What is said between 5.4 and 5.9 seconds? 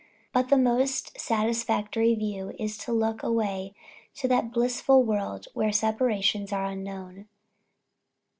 where